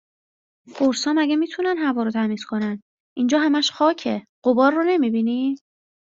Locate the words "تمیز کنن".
2.11-2.81